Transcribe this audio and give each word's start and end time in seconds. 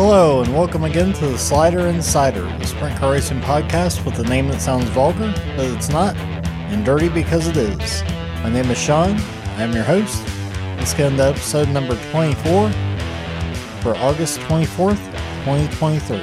Hello, 0.00 0.42
and 0.42 0.54
welcome 0.54 0.84
again 0.84 1.12
to 1.14 1.26
the 1.26 1.36
Slider 1.36 1.88
Insider, 1.88 2.42
the 2.42 2.66
sprint 2.66 2.96
car 3.00 3.10
racing 3.10 3.40
podcast 3.40 4.04
with 4.04 4.16
a 4.20 4.22
name 4.22 4.46
that 4.46 4.60
sounds 4.60 4.84
vulgar, 4.90 5.34
but 5.56 5.66
it's 5.66 5.88
not, 5.88 6.16
and 6.70 6.84
dirty 6.84 7.08
because 7.08 7.48
it 7.48 7.56
is. 7.56 8.04
My 8.44 8.48
name 8.48 8.70
is 8.70 8.78
Sean. 8.78 9.16
I 9.16 9.64
am 9.64 9.72
your 9.72 9.82
host. 9.82 10.22
Let's 10.76 10.94
get 10.94 11.10
into 11.10 11.24
episode 11.24 11.68
number 11.70 11.96
24 12.12 12.70
for 13.80 13.96
August 13.96 14.38
24th, 14.42 15.04
2023. 15.44 16.18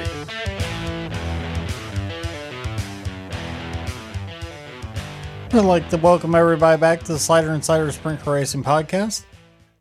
I'd 5.52 5.60
like 5.66 5.90
to 5.90 5.98
welcome 5.98 6.34
everybody 6.34 6.80
back 6.80 7.00
to 7.00 7.12
the 7.12 7.18
Slider 7.18 7.52
Insider 7.52 7.92
Sprint 7.92 8.20
Car 8.20 8.36
Racing 8.36 8.64
podcast. 8.64 9.26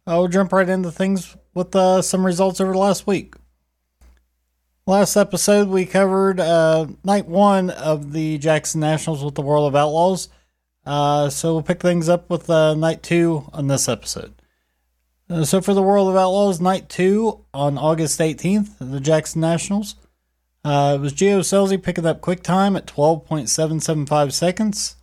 I'll 0.06 0.28
jump 0.28 0.52
right 0.52 0.68
into 0.68 0.92
things 0.92 1.38
with 1.54 1.74
uh, 1.74 2.02
some 2.02 2.26
results 2.26 2.60
over 2.60 2.74
the 2.74 2.78
last 2.78 3.08
week. 3.08 3.36
Last 4.88 5.16
episode, 5.16 5.68
we 5.70 5.88
covered 5.88 6.40
uh, 6.40 6.86
night 7.04 7.26
one 7.26 7.72
of 7.72 8.12
the 8.12 8.38
Jackson 8.38 8.82
Nationals 8.82 9.24
with 9.24 9.34
the 9.34 9.42
World 9.42 9.68
of 9.68 9.76
Outlaws. 9.76 10.30
Uh, 10.86 11.28
so 11.32 11.54
we'll 11.54 11.64
pick 11.64 11.82
things 11.82 12.08
up 12.08 12.30
with 12.30 12.48
uh, 12.52 12.76
night 12.76 13.02
two 13.02 13.50
on 13.52 13.66
this 13.66 13.90
episode. 13.90 14.36
Uh, 15.28 15.44
so 15.44 15.60
for 15.60 15.74
the 15.74 15.82
World 15.82 16.10
of 16.10 16.16
Outlaws, 16.16 16.62
night 16.62 16.88
two 16.88 17.44
on 17.52 17.80
August 17.80 18.20
18th, 18.20 18.76
the 18.80 19.00
Jackson 19.00 19.42
Nationals. 19.42 19.96
Uh, 20.64 20.98
it 20.98 21.02
was 21.02 21.14
Gio 21.16 21.40
Scelzi 21.40 21.82
picking 21.82 22.06
up 22.06 22.22
quick 22.22 22.44
time 22.44 22.76
at 22.76 22.86
12.775 22.86 24.32
seconds. 24.34 24.98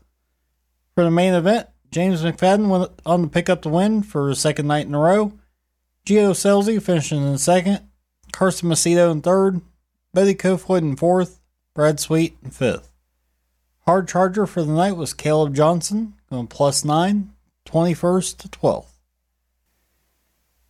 For 0.94 1.02
the 1.02 1.10
main 1.10 1.34
event, 1.34 1.66
James 1.90 2.22
McFadden 2.22 2.68
went 2.68 2.92
on 3.04 3.22
to 3.22 3.28
pick 3.28 3.50
up 3.50 3.62
the 3.62 3.68
win 3.68 4.04
for 4.04 4.30
a 4.30 4.36
second 4.36 4.68
night 4.68 4.86
in 4.86 4.94
a 4.94 5.00
row. 5.00 5.32
Gio 6.06 6.30
Scelzi 6.30 6.80
finishing 6.80 7.26
in 7.26 7.36
second. 7.36 7.80
Carson 8.30 8.68
Macedo 8.68 9.10
in 9.10 9.22
third. 9.22 9.60
Buddy 10.14 10.34
Kofoid 10.34 10.78
in 10.78 10.96
fourth. 10.96 11.40
Brad 11.74 11.98
Sweet 11.98 12.36
in 12.44 12.50
fifth. 12.50 12.92
Hard 13.86 14.06
charger 14.08 14.46
for 14.46 14.62
the 14.62 14.72
night 14.72 14.96
was 14.96 15.14
Caleb 15.14 15.54
Johnson, 15.54 16.14
going 16.30 16.48
plus 16.48 16.84
nine, 16.84 17.32
21st 17.66 18.36
to 18.38 18.48
12th. 18.48 18.92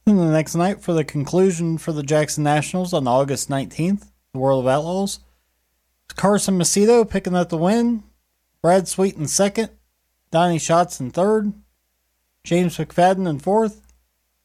Then 0.04 0.16
the 0.16 0.30
next 0.30 0.54
night 0.54 0.80
for 0.80 0.92
the 0.92 1.02
conclusion 1.02 1.76
for 1.76 1.92
the 1.92 2.04
Jackson 2.04 2.44
Nationals 2.44 2.92
on 2.92 3.08
August 3.08 3.48
19th, 3.50 4.12
the 4.32 4.38
World 4.38 4.64
of 4.64 4.68
Outlaws. 4.68 5.18
Carson 6.14 6.56
Macedo 6.56 7.08
picking 7.08 7.34
up 7.34 7.48
the 7.48 7.58
win. 7.58 8.04
Brad 8.60 8.86
Sweet 8.86 9.16
in 9.16 9.26
second. 9.26 9.70
Donny 10.30 10.58
Schatz 10.58 11.00
in 11.00 11.10
third. 11.10 11.52
James 12.44 12.76
McFadden 12.76 13.28
in 13.28 13.40
fourth. 13.40 13.92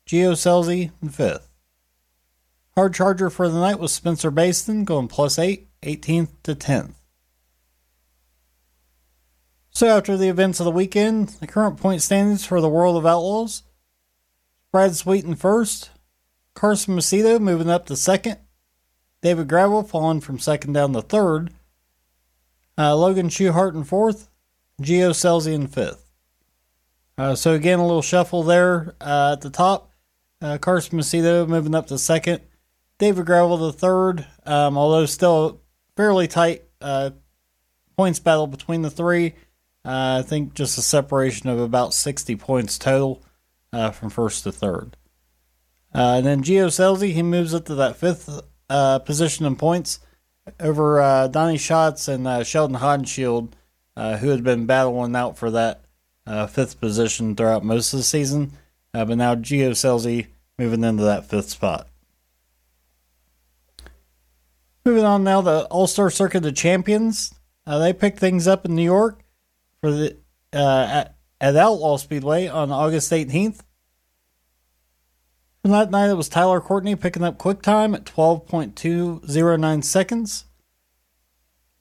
Gio 0.08 0.34
Scelzi 0.34 0.92
in 1.02 1.10
fifth. 1.10 1.47
Hard 2.78 2.94
charger 2.94 3.32
for 3.32 3.50
the 3.50 3.60
night 3.60 3.80
was 3.80 3.92
Spencer 3.92 4.30
Bayston 4.30 4.86
going 4.86 5.08
plus 5.08 5.40
8, 5.40 5.68
18th 5.82 6.30
to 6.44 6.54
10th. 6.54 6.94
So 9.72 9.88
after 9.88 10.16
the 10.16 10.28
events 10.28 10.60
of 10.60 10.66
the 10.66 10.72
weekend, 10.72 11.30
the 11.40 11.48
current 11.48 11.78
point 11.78 12.04
standings 12.04 12.46
for 12.46 12.62
the 12.62 12.70
World 12.70 12.96
of 12.96 13.04
Outlaws. 13.04 13.64
Brad 14.72 14.94
Sweet 14.96 15.26
in 15.26 15.34
first. 15.34 15.90
Carson 16.54 16.96
Macedo 16.96 17.40
moving 17.40 17.68
up 17.68 17.88
to 17.88 17.96
second. 17.96 18.38
David 19.24 19.48
Gravel 19.48 19.82
falling 19.82 20.22
from 20.22 20.38
second 20.38 20.74
down 20.74 20.94
to 20.94 21.02
third. 21.02 21.50
Uh, 22.78 22.96
Logan 22.96 23.30
Schuchart 23.30 23.74
in 23.74 23.86
fourth. 23.86 24.30
Gio 24.84 25.16
Scelzi 25.16 25.56
in 25.56 25.66
fifth. 25.66 26.06
Uh, 27.18 27.34
so 27.34 27.56
again, 27.56 27.80
a 27.80 27.88
little 27.88 28.04
shuffle 28.04 28.44
there 28.44 28.94
uh, 29.02 29.32
at 29.34 29.42
the 29.42 29.50
top. 29.50 29.94
Uh, 30.40 30.60
Carson 30.60 31.00
Macedo 31.00 31.48
moving 31.48 31.74
up 31.74 31.88
to 31.88 31.98
second. 31.98 32.42
David 33.00 33.26
Gravel 33.26 33.58
the 33.58 33.74
third, 33.74 34.26
um, 34.46 34.78
although 34.78 35.06
still 35.06 35.62
fairly 35.96 36.28
tight 36.28 36.64
uh, 36.82 37.12
points 37.96 38.20
battle 38.20 38.48
between 38.48 38.82
the 38.82 38.90
three. 38.90 39.34
Uh, 39.86 40.20
I 40.20 40.28
think 40.28 40.54
just 40.54 40.78
a 40.78 40.82
separation 40.82 41.50
of 41.50 41.60
about 41.60 41.94
60 41.94 42.36
points 42.36 42.78
total 42.78 43.24
uh, 43.72 43.92
from 43.92 44.10
first 44.10 44.44
to 44.44 44.52
third. 44.52 44.98
and 45.94 46.26
then 46.26 46.44
Gio 46.44 46.68
Scelzi, 46.68 47.14
he 47.14 47.24
moves 47.24 47.54
up 47.54 47.66
to 47.66 47.76
that 47.76 47.96
fifth 47.96 48.42
position 48.68 49.46
in 49.46 49.56
points 49.56 50.00
over 50.60 51.30
Donny 51.32 51.58
Schatz 51.58 52.08
and 52.08 52.46
Sheldon 52.46 52.78
Haudenschild 52.78 53.54
uh, 53.98 54.18
who 54.18 54.30
had 54.30 54.44
been 54.44 54.68
battling 54.68 55.16
out 55.16 55.38
for 55.38 55.50
that 55.50 55.82
uh, 56.28 56.46
fifth 56.46 56.80
position 56.80 57.36
throughout 57.36 57.66
most 57.66 57.92
of 57.94 57.98
the 57.98 58.04
season. 58.04 58.52
Uh, 58.94 59.04
but 59.04 59.18
now 59.18 59.34
Gio 59.34 59.72
Scelzi 59.72 60.28
moving 60.60 60.84
into 60.84 61.04
that 61.04 61.26
fifth 61.26 61.50
spot. 61.50 61.88
Moving 64.88 65.04
on 65.04 65.26
now, 65.26 65.42
the 65.42 65.66
All 65.66 65.86
Star 65.86 66.10
Circuit 66.10 66.46
of 66.46 66.56
Champions. 66.56 67.34
Uh, 67.66 67.78
they 67.78 67.92
picked 67.92 68.20
things 68.20 68.48
up 68.48 68.64
in 68.64 68.74
New 68.74 68.86
York 68.86 69.20
for 69.82 69.92
the 69.92 70.16
uh, 70.54 70.88
at, 70.90 71.18
at 71.42 71.58
Outlaw 71.58 71.98
Speedway 71.98 72.48
on 72.48 72.72
August 72.72 73.12
18th. 73.12 73.60
From 75.62 75.72
that 75.72 75.92
night, 75.92 76.10
it 76.10 76.14
was 76.14 76.30
Tyler 76.30 76.62
Courtney 76.62 76.96
picking 76.96 77.22
up 77.22 77.38
quick 77.38 77.62
time 77.62 77.94
at 77.94 78.06
12.209 78.06 79.84
seconds. 79.84 80.46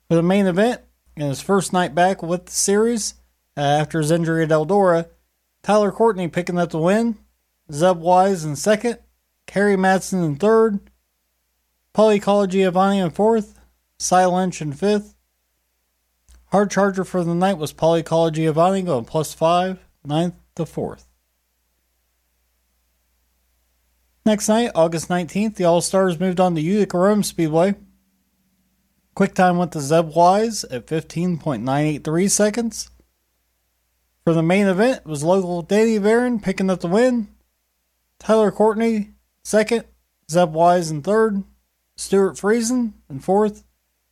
For 0.09 0.15
the 0.15 0.21
main 0.21 0.45
event, 0.45 0.81
in 1.15 1.29
his 1.29 1.39
first 1.39 1.71
night 1.71 1.95
back 1.95 2.21
with 2.21 2.47
the 2.47 2.51
series 2.51 3.13
uh, 3.55 3.61
after 3.61 3.99
his 3.99 4.11
injury 4.11 4.43
at 4.43 4.49
Eldora. 4.49 5.07
Tyler 5.63 5.93
Courtney 5.93 6.27
picking 6.27 6.59
up 6.59 6.71
the 6.71 6.77
win. 6.77 7.17
Zeb 7.71 7.99
Wise 7.99 8.43
in 8.43 8.57
second. 8.57 8.99
Kerry 9.45 9.77
Madsen 9.77 10.25
in 10.25 10.35
third. 10.35 10.81
Paulie 11.97 12.21
Colagiovanni 12.21 13.03
in 13.03 13.09
fourth. 13.09 13.59
Lynch 14.11 14.61
in 14.61 14.71
fifth. 14.71 15.15
Hard 16.51 16.69
charger 16.69 17.03
for 17.03 17.23
the 17.23 17.33
night 17.33 17.57
was 17.57 17.73
Paulie 17.73 18.03
Colagiovanni 18.03 18.85
going 18.85 19.05
plus 19.05 19.33
five, 19.33 19.79
ninth 20.05 20.35
to 20.57 20.67
fourth. 20.67 21.07
Next 24.27 24.47
night, 24.47 24.69
August 24.75 25.09
19th, 25.09 25.55
the 25.55 25.63
All 25.63 25.81
Stars 25.81 26.19
moved 26.19 26.39
on 26.39 26.53
to 26.53 26.61
Utica 26.61 26.99
Rome 26.99 27.23
Speedway. 27.23 27.73
Quick 29.15 29.33
time 29.33 29.57
went 29.57 29.71
to 29.71 29.81
Zeb 29.81 30.09
Wise 30.15 30.65
at 30.65 30.85
15.983 30.85 32.29
seconds. 32.29 32.91
For 34.23 34.35
the 34.35 34.43
main 34.43 34.67
event, 34.67 34.97
it 34.97 35.07
was 35.07 35.23
local 35.23 35.63
Danny 35.63 35.97
Barron 35.97 36.41
picking 36.41 36.69
up 36.69 36.81
the 36.81 36.87
win. 36.87 37.29
Tyler 38.19 38.51
Courtney 38.51 39.13
second, 39.43 39.85
Zeb 40.29 40.53
Wise 40.53 40.91
in 40.91 41.01
third, 41.01 41.43
Stewart 41.97 42.35
Friesen 42.35 42.93
in 43.09 43.19
fourth, 43.19 43.65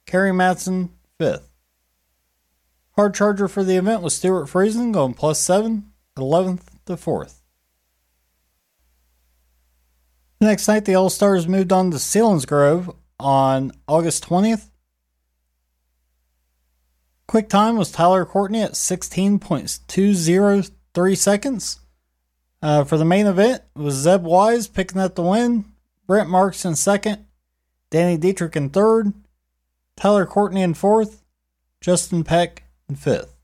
Kerry 0.06 0.32
Madsen 0.32 0.90
fifth. 1.18 1.50
Hard 2.96 3.14
charger 3.14 3.48
for 3.48 3.64
the 3.64 3.78
event 3.78 4.02
was 4.02 4.16
Stewart 4.16 4.48
Friesen 4.48 4.92
going 4.92 5.14
plus 5.14 5.40
seven, 5.40 5.94
11th 6.18 6.64
to 6.88 6.98
fourth. 6.98 7.44
The 10.40 10.48
next 10.48 10.68
night, 10.68 10.86
the 10.86 10.96
All 10.96 11.12
Stars 11.12 11.48
moved 11.48 11.72
on 11.72 11.92
to 11.92 11.98
Selinsgrove 11.98 12.96
on 13.20 13.72
August 13.88 14.26
20th. 14.26 14.72
Quick 17.28 17.50
time 17.50 17.78
was 17.78 17.92
Tyler 17.92 18.26
Courtney 18.26 18.62
at 18.62 18.74
16.203 18.74 21.18
seconds. 21.18 21.80
Uh, 22.62 22.84
for 22.84 22.98
the 22.98 23.06
main 23.06 23.26
event, 23.28 23.62
was 23.76 23.96
Zeb 23.96 24.24
Wise 24.24 24.68
picking 24.68 25.02
up 25.02 25.16
the 25.16 25.22
win, 25.22 25.66
Brent 26.08 26.30
Marks 26.30 26.66
in 26.66 26.76
second, 26.76 27.25
Danny 27.96 28.18
Dietrich 28.18 28.58
in 28.58 28.72
third, 28.72 29.14
Tyler 29.96 30.26
Courtney 30.26 30.62
in 30.62 30.74
fourth, 30.74 31.24
Justin 31.80 32.26
Peck 32.26 32.64
in 32.90 32.98
fifth. 32.98 33.38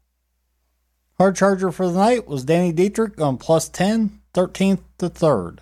Hard 1.18 1.38
charger 1.38 1.72
for 1.72 1.88
the 1.88 1.98
night 1.98 2.28
was 2.28 2.44
Danny 2.44 2.74
Dietrich 2.74 3.22
on 3.22 3.38
plus 3.38 3.70
10, 3.70 4.20
13th 4.34 4.82
to 4.98 5.08
third. 5.08 5.62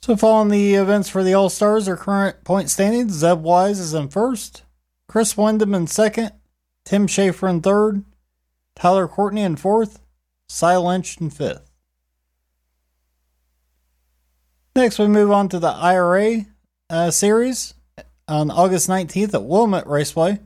So, 0.00 0.16
following 0.16 0.48
the 0.48 0.76
events 0.76 1.10
for 1.10 1.22
the 1.22 1.34
All 1.34 1.50
Stars, 1.50 1.86
our 1.88 1.96
current 1.98 2.42
point 2.42 2.70
standings 2.70 3.12
Zeb 3.12 3.42
Wise 3.42 3.80
is 3.80 3.92
in 3.92 4.08
first, 4.08 4.62
Chris 5.08 5.36
Windham 5.36 5.74
in 5.74 5.86
second, 5.86 6.32
Tim 6.86 7.06
Shaffer 7.06 7.48
in 7.48 7.60
third, 7.60 8.02
Tyler 8.74 9.06
Courtney 9.06 9.42
in 9.42 9.56
fourth, 9.56 10.00
Cy 10.48 10.78
Lynch 10.78 11.20
in 11.20 11.28
fifth. 11.28 11.69
Next, 14.76 14.98
we 14.98 15.08
move 15.08 15.30
on 15.30 15.48
to 15.48 15.58
the 15.58 15.68
IRA 15.68 16.46
uh, 16.88 17.10
series 17.10 17.74
on 18.28 18.50
August 18.50 18.88
19th 18.88 19.34
at 19.34 19.44
Wilmot 19.44 19.86
Raceway. 19.86 20.38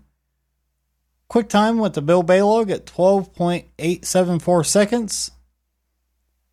Quick 1.28 1.48
time 1.48 1.78
went 1.78 1.94
to 1.94 2.00
Bill 2.00 2.22
Balog 2.22 2.70
at 2.70 2.86
12.874 2.86 4.66
seconds. 4.66 5.30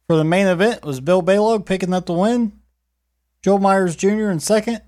For 0.08 0.18
the 0.18 0.24
main 0.24 0.48
event 0.48 0.84
was 0.84 1.00
Bill 1.00 1.24
Balog 1.24 1.66
picking 1.66 1.94
up 1.94 2.06
the 2.06 2.14
win. 2.14 2.54
Joe 3.42 3.58
Myers 3.58 3.96
Jr. 3.96 4.30
in 4.30 4.40
second. 4.40 4.82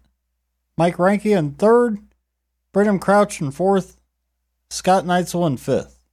Mike 0.78 0.98
Reinke 0.98 1.38
in 1.38 1.52
third. 1.52 2.00
Brennan 2.74 2.98
Crouch 2.98 3.40
in 3.40 3.52
fourth, 3.52 3.98
Scott 4.72 5.06
Neitzel 5.06 5.46
in 5.46 5.58
fifth. 5.58 6.04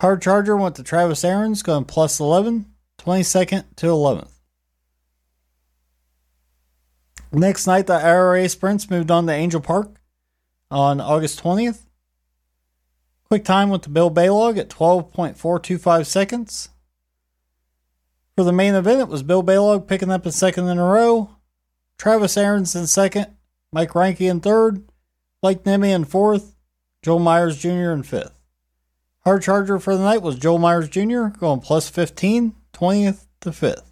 Hard 0.00 0.20
Charger 0.20 0.54
went 0.54 0.76
to 0.76 0.82
Travis 0.82 1.24
Aarons, 1.24 1.62
going 1.62 1.86
plus 1.86 2.20
11, 2.20 2.66
22nd 2.98 3.64
to 3.76 3.86
11th. 3.86 4.35
Next 7.36 7.66
night, 7.66 7.86
the 7.86 7.92
IRA 7.92 8.48
sprints 8.48 8.88
moved 8.88 9.10
on 9.10 9.26
to 9.26 9.32
Angell 9.34 9.60
Park 9.60 10.00
on 10.70 11.02
August 11.02 11.42
20th. 11.42 11.84
Quick 13.24 13.44
time 13.44 13.68
went 13.68 13.82
to 13.82 13.90
Bill 13.90 14.10
Balog 14.10 14.56
at 14.56 14.70
12.425 14.70 16.06
seconds. 16.06 16.70
For 18.34 18.42
the 18.42 18.54
main 18.54 18.74
event, 18.74 19.02
it 19.02 19.08
was 19.08 19.22
Bill 19.22 19.42
Balog 19.42 19.86
picking 19.86 20.10
up 20.10 20.24
his 20.24 20.34
second 20.34 20.66
in 20.68 20.78
a 20.78 20.84
row, 20.84 21.36
Travis 21.98 22.38
Aarons 22.38 22.74
in 22.74 22.86
second, 22.86 23.26
Mike 23.70 23.90
Reinke 23.90 24.30
in 24.30 24.40
third, 24.40 24.88
Blake 25.42 25.66
Nemi 25.66 25.92
in 25.92 26.06
fourth, 26.06 26.56
Joel 27.02 27.18
Myers 27.18 27.58
Jr. 27.58 27.90
in 27.90 28.02
fifth. 28.02 28.40
Hard 29.24 29.42
charger 29.42 29.78
for 29.78 29.94
the 29.94 30.02
night 30.02 30.22
was 30.22 30.36
Joel 30.36 30.56
Myers 30.56 30.88
Jr., 30.88 31.26
going 31.26 31.60
plus 31.60 31.90
15, 31.90 32.54
20th 32.72 33.26
to 33.40 33.50
5th. 33.50 33.85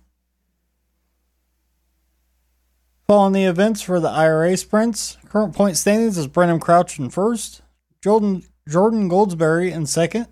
Following 3.06 3.34
the 3.34 3.44
events 3.44 3.82
for 3.82 4.00
the 4.00 4.08
IRA 4.08 4.56
sprints, 4.56 5.18
current 5.28 5.54
point 5.54 5.76
standings 5.76 6.16
is 6.16 6.26
Brennan 6.26 6.58
Crouch 6.58 6.98
in 6.98 7.10
first, 7.10 7.60
Jordan, 8.02 8.44
Jordan 8.66 9.10
Goldsberry 9.10 9.70
in 9.70 9.84
second, 9.84 10.28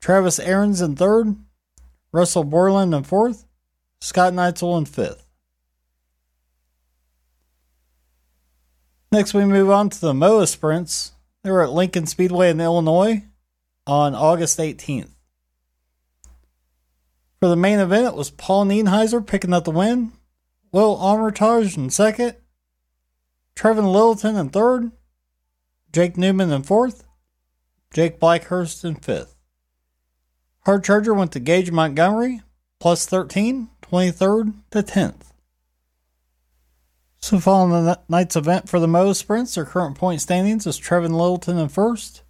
Travis 0.00 0.38
Aarons 0.38 0.80
in 0.80 0.96
third, 0.96 1.36
Russell 2.10 2.44
Borland 2.44 2.94
in 2.94 3.02
fourth, 3.02 3.44
Scott 4.00 4.32
Neitzel 4.32 4.78
in 4.78 4.86
fifth. 4.86 5.28
Next, 9.12 9.34
we 9.34 9.44
move 9.44 9.68
on 9.68 9.90
to 9.90 10.00
the 10.00 10.14
MOA 10.14 10.46
sprints. 10.46 11.12
They 11.42 11.50
were 11.50 11.62
at 11.62 11.72
Lincoln 11.72 12.06
Speedway 12.06 12.48
in 12.48 12.60
Illinois 12.60 13.24
on 13.86 14.14
August 14.14 14.58
18th. 14.58 15.10
For 17.40 17.48
the 17.48 17.56
main 17.56 17.78
event, 17.78 18.06
it 18.06 18.14
was 18.14 18.30
Paul 18.30 18.64
Nienhiser 18.64 19.26
picking 19.26 19.52
up 19.52 19.64
the 19.64 19.70
win, 19.70 20.12
Will 20.70 20.96
Armitage 20.96 21.76
in 21.76 21.88
second, 21.90 22.36
Trevin 23.56 23.90
Littleton 23.90 24.36
in 24.36 24.50
third, 24.50 24.92
Jake 25.92 26.16
Newman 26.16 26.52
in 26.52 26.62
fourth, 26.62 27.04
Jake 27.92 28.20
Blackhurst 28.20 28.84
in 28.84 28.96
fifth. 28.96 29.34
Hard 30.66 30.84
Charger 30.84 31.14
went 31.14 31.32
to 31.32 31.40
Gage 31.40 31.70
Montgomery, 31.70 32.42
plus 32.78 33.06
13, 33.06 33.70
23rd 33.82 34.52
to 34.70 34.82
10th. 34.82 35.32
So, 37.20 37.40
following 37.40 37.84
the 37.84 37.98
night's 38.08 38.36
event 38.36 38.68
for 38.68 38.78
the 38.78 38.86
Mo 38.86 39.12
sprints, 39.14 39.54
their 39.54 39.64
current 39.64 39.96
point 39.96 40.20
standings 40.20 40.66
is 40.66 40.78
Trevin 40.78 41.12
Littleton 41.12 41.58
in 41.58 41.68
first, 41.68 42.22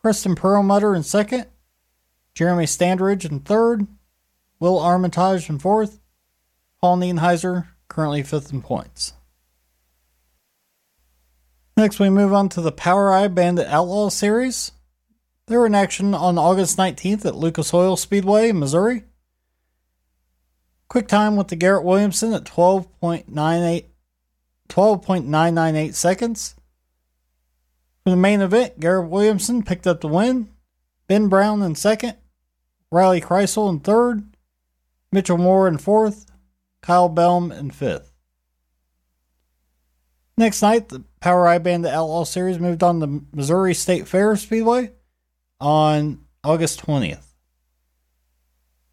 Preston 0.00 0.34
Perlmutter 0.34 0.94
in 0.94 1.02
second, 1.02 1.46
Jeremy 2.34 2.64
Standridge 2.64 3.30
in 3.30 3.40
third, 3.40 3.86
Will 4.58 4.78
Armitage 4.78 5.48
in 5.50 5.58
fourth, 5.58 6.00
Paul 6.80 6.96
Nienhiser 6.96 7.68
currently 7.88 8.22
fifth 8.22 8.52
in 8.52 8.62
points. 8.62 9.12
Next, 11.76 11.98
we 11.98 12.10
move 12.10 12.32
on 12.32 12.48
to 12.50 12.60
the 12.60 12.72
POWRi 12.72 13.34
Bandit 13.34 13.66
Outlaw 13.66 14.08
Series. 14.08 14.72
They 15.46 15.56
were 15.56 15.66
in 15.66 15.74
action 15.74 16.14
on 16.14 16.38
August 16.38 16.78
19th 16.78 17.26
at 17.26 17.34
Lucas 17.34 17.74
Oil 17.74 17.96
Speedway 17.96 18.52
Missouri. 18.52 19.04
Quick 20.88 21.08
time 21.08 21.36
with 21.36 21.48
the 21.48 21.56
Garrett 21.56 21.84
Williamson 21.84 22.32
at 22.32 22.44
12.98 22.44 23.86
12.998 24.68 25.94
seconds. 25.94 26.54
For 28.02 28.10
the 28.10 28.16
main 28.16 28.40
event, 28.40 28.80
Garrett 28.80 29.08
Williamson 29.08 29.62
picked 29.62 29.86
up 29.86 30.00
the 30.00 30.08
win. 30.08 30.48
Ben 31.06 31.28
Brown 31.28 31.62
in 31.62 31.74
second. 31.74 32.16
Riley 32.90 33.20
Kreisel 33.20 33.70
in 33.70 33.80
third. 33.80 34.24
Mitchell 35.12 35.38
Moore 35.38 35.68
in 35.68 35.78
fourth. 35.78 36.26
Kyle 36.84 37.08
Belm 37.08 37.50
in 37.50 37.70
fifth. 37.70 38.12
Next 40.36 40.60
night, 40.60 40.90
the 40.90 41.02
POWRi 41.22 41.58
Bandit 41.62 41.90
Outlaw 41.90 42.24
Series 42.24 42.58
moved 42.58 42.82
on 42.82 43.00
to 43.00 43.24
Missouri 43.32 43.72
State 43.72 44.06
Fair 44.06 44.36
Speedway 44.36 44.92
on 45.58 46.26
August 46.44 46.84
20th. 46.84 47.24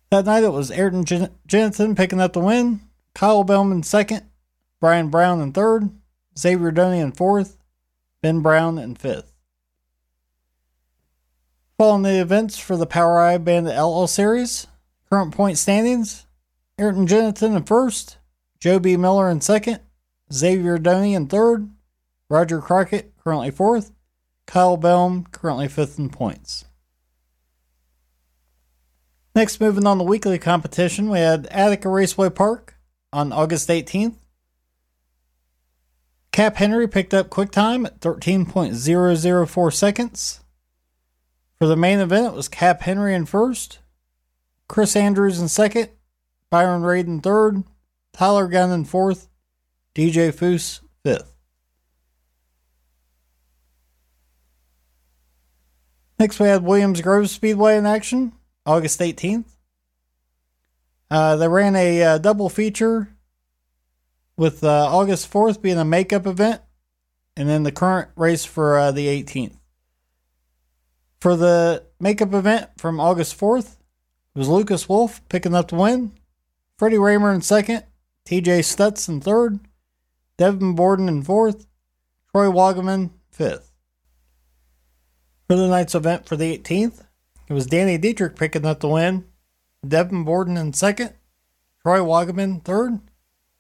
That 0.10 0.24
night, 0.24 0.46
it 0.46 0.54
was 0.54 0.72
Ayrton 0.72 1.04
Jensen 1.46 1.96
picking 1.96 2.22
up 2.22 2.32
the 2.32 2.40
win, 2.40 2.80
Kyle 3.14 3.44
Bellman 3.44 3.84
second, 3.84 4.26
Brian 4.80 5.10
Brown 5.10 5.42
in 5.42 5.52
third, 5.52 5.90
Xavier 6.40 6.72
Doney 6.72 7.02
in 7.02 7.12
fourth, 7.12 7.58
Ben 8.22 8.40
Brown 8.40 8.78
in 8.78 8.96
fifth. 8.96 9.34
Following 11.78 12.04
the 12.04 12.22
events 12.22 12.58
for 12.58 12.78
the 12.78 12.88
POWRi 12.88 13.44
Bandit 13.44 13.76
Outlaw 13.76 14.06
Series, 14.06 14.68
current 15.10 15.36
point 15.36 15.58
standings 15.58 16.26
Ayrton 16.82 17.06
Jensen 17.06 17.56
in 17.56 17.64
first, 17.64 18.18
Joe 18.60 18.80
B. 18.80 18.98
Miller 18.98 19.30
in 19.30 19.40
second, 19.40 19.82
Xavier 20.34 20.80
Doney 20.80 21.14
in 21.14 21.28
third, 21.28 21.70
Roger 22.28 22.60
Crockett 22.60 23.14
currently 23.24 23.52
fourth, 23.52 23.92
Kyle 24.48 24.80
Belm, 24.80 25.32
currently 25.32 25.68
fifth 25.68 26.00
in 26.00 26.10
points. 26.10 26.66
Next, 29.36 29.62
moving 29.62 29.86
on 29.86 30.00
the 30.00 30.04
weekly 30.04 30.40
competition, 30.40 31.10
we 31.10 31.20
had 31.20 31.46
Attica 31.52 31.88
Raceway 31.88 32.32
Park 32.32 32.74
on 33.14 33.32
August 33.32 33.70
18th. 33.70 34.16
Cap 36.32 36.56
Henry 36.56 36.88
picked 36.88 37.14
up 37.14 37.30
quick 37.30 37.52
time 37.52 37.86
at 37.86 38.00
13.004 38.00 39.74
seconds. 39.74 40.40
For 41.60 41.68
the 41.68 41.76
main 41.76 42.00
event, 42.00 42.26
it 42.26 42.34
was 42.34 42.48
Cap 42.48 42.82
Henry 42.82 43.14
in 43.14 43.28
first, 43.28 43.80
Chris 44.68 44.96
Andrews 44.96 45.40
in 45.40 45.48
second, 45.48 45.90
Byron 46.52 46.84
Raid 46.84 47.08
in 47.08 47.22
third, 47.22 47.64
Tyler 48.14 48.48
Gunn 48.48 48.72
in 48.72 48.86
fourth, 48.86 49.30
DJ 49.96 50.32
Foose 50.32 50.82
fifth. 51.04 51.34
Next, 56.20 56.40
we 56.40 56.48
had 56.48 56.64
Williams 56.64 57.02
Grove 57.02 57.32
Speedway 57.32 57.78
in 57.78 57.88
action, 57.88 58.34
August 58.66 59.00
18th. 59.00 59.46
Uh, 61.10 61.36
they 61.38 61.48
ran 61.48 61.76
a 61.76 62.04
uh, 62.04 62.18
double 62.20 62.48
feature 62.48 63.16
with 64.38 64.64
uh, 64.64 64.86
August 64.86 65.32
4th 65.32 65.62
being 65.62 65.80
a 65.80 65.86
makeup 65.86 66.28
event, 66.28 66.62
and 67.36 67.50
then 67.50 67.64
the 67.64 67.72
current 67.72 68.10
race 68.16 68.46
for 68.46 68.78
uh, 68.78 68.92
the 68.92 69.08
18th. 69.08 69.56
For 71.20 71.36
the 71.36 71.86
makeup 72.00 72.34
event 72.34 72.70
from 72.78 73.00
August 73.00 73.40
4th, 73.40 73.78
it 74.36 74.40
was 74.40 74.48
Lucas 74.48 74.88
Wolfe 74.88 75.22
picking 75.28 75.56
up 75.56 75.70
the 75.70 75.76
win, 75.76 76.12
Freddie 76.82 76.98
Rahmer 76.98 77.36
in 77.36 77.44
second, 77.44 77.84
TJ 78.26 78.62
Stutz 78.62 79.08
in 79.08 79.22
third, 79.22 79.60
Devon 80.38 80.74
Borden 80.74 81.08
in 81.08 81.22
fourth, 81.22 81.68
Troy 82.32 82.48
Wagaman 82.48 83.12
fifth. 83.30 83.72
For 85.48 85.56
the 85.56 85.68
night's 85.68 85.94
event 85.94 86.26
for 86.26 86.36
the 86.36 86.58
18th, 86.58 87.06
it 87.48 87.54
was 87.54 87.68
Danny 87.68 88.00
Dietrich 88.00 88.36
picking 88.36 88.66
up 88.66 88.80
the 88.80 88.88
win, 88.88 89.26
Devon 89.88 90.24
Borden 90.24 90.58
in 90.58 90.74
second, 90.74 91.14
Troy 91.84 92.00
Wagaman 92.00 92.64
third, 92.64 93.00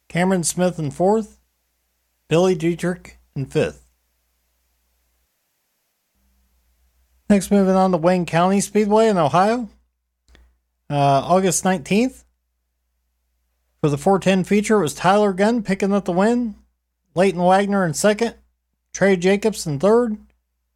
Cameron 0.07 0.43
Smith 0.43 0.79
in 0.79 0.89
fourth, 0.89 1.39
Billy 2.27 2.55
Dietrich 2.55 3.19
in 3.35 3.45
fifth. 3.45 3.85
Next, 7.29 7.51
moving 7.51 7.75
on 7.75 7.91
to 7.91 7.97
Wayne 7.97 8.25
County 8.25 8.61
Speedway 8.61 9.09
in 9.09 9.19
Ohio. 9.19 9.69
Uh, 10.89 11.21
August 11.23 11.63
19th. 11.63 12.23
For 13.81 13.89
the 13.89 13.97
410 13.97 14.43
feature, 14.43 14.77
it 14.77 14.83
was 14.83 14.93
Tyler 14.93 15.33
Gunn 15.33 15.63
picking 15.63 15.91
up 15.91 16.05
the 16.05 16.11
win, 16.11 16.53
Leighton 17.15 17.41
Wagner 17.41 17.83
in 17.83 17.95
second, 17.95 18.35
Trey 18.93 19.15
Jacobs 19.15 19.65
in 19.65 19.79
third, 19.79 20.17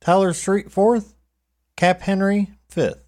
Tyler 0.02 0.34
Street 0.34 0.72
fourth, 0.72 1.14
Cap 1.76 2.02
Henry 2.02 2.52
fifth. 2.68 3.04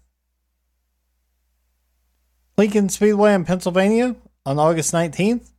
Lincoln 2.56 2.88
Speedway 2.88 3.34
in 3.34 3.44
Pennsylvania 3.44 4.14
on 4.46 4.58
August 4.60 4.92
19th. 4.92 5.50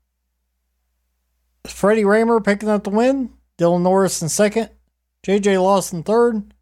Freddie 1.67 2.03
Rahmer 2.03 2.43
picking 2.43 2.69
up 2.69 2.85
the 2.85 2.89
win, 2.89 3.31
Dylan 3.57 3.81
Norris 3.81 4.21
in 4.21 4.29
second, 4.29 4.69
JJ 5.25 5.61
Lawson 5.61 6.01
third, 6.01 6.53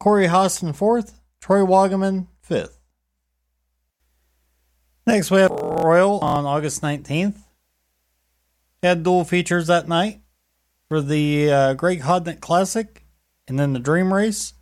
Corey 0.00 0.26
Haas 0.26 0.62
in 0.62 0.72
fourth, 0.72 1.20
Troy 1.40 1.60
Wagaman 1.60 2.26
fifth. 2.42 2.80
Next, 5.06 5.30
we 5.30 5.38
have 5.38 5.52
Royal 5.86 6.18
on 6.18 6.44
August 6.44 6.82
19th. 6.82 7.36
Had 8.82 9.02
dual 9.02 9.24
features 9.24 9.68
that 9.68 9.88
night 9.88 10.20
for 10.88 11.00
the 11.00 11.50
uh, 11.50 11.74
Greg 11.74 12.02
Hodnett 12.02 12.40
Classic 12.40 13.04
and 13.46 13.58
then 13.58 13.72
the 13.72 13.78
Dream 13.78 14.12
Race. 14.12 14.54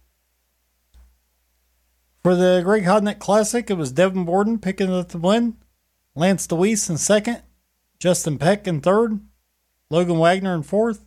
For 2.23 2.35
the 2.35 2.61
Greg 2.62 2.85
Hodnett 2.85 3.19
Classic, 3.19 3.71
it 3.71 3.75
was 3.75 3.93
Devon 3.93 4.25
Borden 4.25 4.59
picking 4.59 4.93
up 4.93 5.09
the 5.09 5.19
win, 5.19 5.57
Lance 6.14 6.47
Dewease 6.47 6.88
in 6.88 6.99
second, 6.99 7.43
Justin 7.99 8.38
Peck 8.38 8.66
in 8.66 8.81
third, 8.81 9.21
Logan 9.90 10.19
Wagner 10.19 10.54
in 10.54 10.62
fourth, 10.62 11.07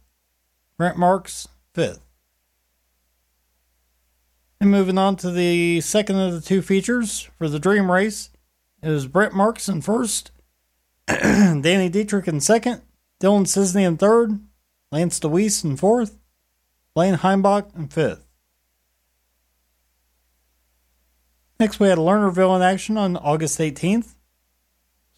Brent 0.77 0.97
Marks 0.97 1.47
fifth. 1.73 2.01
And 4.59 4.71
moving 4.71 4.97
on 4.97 5.15
to 5.17 5.29
the 5.29 5.81
second 5.81 6.19
of 6.19 6.33
the 6.33 6.41
two 6.41 6.61
features 6.61 7.29
for 7.37 7.47
the 7.47 7.59
Dream 7.59 7.91
Race, 7.91 8.29
it 8.87 8.91
was 8.91 9.05
Brent 9.05 9.33
Marks 9.33 9.67
in 9.67 9.81
first, 9.81 10.31
Danny 11.07 11.89
Dietrich 11.89 12.25
in 12.25 12.39
second, 12.39 12.81
Dylan 13.19 13.41
Cisney 13.41 13.85
in 13.85 13.97
third, 13.97 14.39
Lance 14.93 15.19
Dewease 15.19 15.65
in 15.65 15.75
fourth, 15.75 16.17
Blaine 16.93 17.15
Heimbach 17.15 17.75
in 17.75 17.89
fifth. 17.89 18.25
Next, 21.59 21.81
we 21.81 21.89
had 21.89 21.97
Lernerville 21.97 22.55
in 22.55 22.61
action 22.61 22.97
on 22.97 23.17
August 23.17 23.59
18th. 23.59 24.15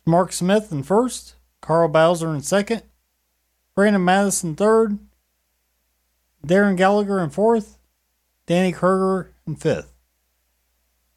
Mark 0.04 0.34
Smith 0.34 0.72
in 0.72 0.82
first, 0.82 1.36
Carl 1.62 1.90
Bowser 1.90 2.34
in 2.34 2.42
second, 2.42 2.82
Brandon 3.76 4.04
Madison 4.04 4.56
third, 4.56 4.98
Darren 6.44 6.76
Gallagher 6.76 7.20
in 7.20 7.30
fourth, 7.30 7.78
Danny 8.48 8.72
Kruger 8.72 9.32
in 9.46 9.56
fifth. 9.56 9.89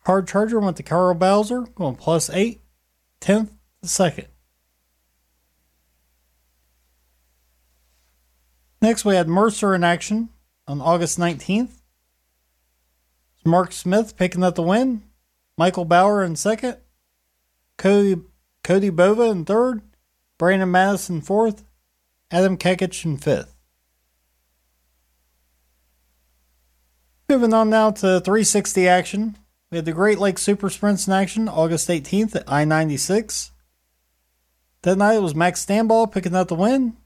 Hard 0.04 0.26
Charger 0.26 0.58
went 0.58 0.76
to 0.78 0.82
Carl 0.82 1.14
Bowser, 1.14 1.62
going 1.74 1.96
plus 1.96 2.28
eight, 2.30 2.62
tenth 3.20 3.52
second. 3.82 4.26
Next, 8.80 9.04
we 9.04 9.14
had 9.14 9.28
Mercer 9.28 9.74
in 9.74 9.84
action 9.84 10.30
on 10.66 10.80
August 10.80 11.18
19th. 11.18 11.82
Mark 13.44 13.72
Smith 13.72 14.16
picking 14.16 14.42
up 14.42 14.56
the 14.56 14.62
win. 14.62 15.02
Michael 15.56 15.84
Bauer 15.84 16.24
in 16.24 16.34
second. 16.34 16.78
Cody, 17.76 18.20
Cody 18.64 18.90
Bova 18.90 19.30
in 19.30 19.44
third. 19.44 19.82
Brandon 20.36 20.70
Madison 20.70 21.20
fourth. 21.20 21.64
Adam 22.30 22.56
Kekich 22.56 23.04
in 23.04 23.18
fifth. 23.18 23.54
Moving 27.28 27.54
on 27.54 27.70
now 27.70 27.90
to 27.90 28.20
360 28.20 28.88
action. 28.88 29.36
We 29.72 29.76
had 29.76 29.86
the 29.86 29.92
Great 29.94 30.18
Lakes 30.18 30.42
Super 30.42 30.68
Sprints 30.68 31.06
in 31.06 31.14
action 31.14 31.48
August 31.48 31.88
18th 31.88 32.36
at 32.36 32.44
I 32.46 32.66
96. 32.66 33.52
That 34.82 34.98
night 34.98 35.14
it 35.14 35.22
was 35.22 35.34
Max 35.34 35.64
Stambaugh 35.64 36.12
picking 36.12 36.34
up 36.34 36.48
the 36.48 36.54
win. 36.54 36.98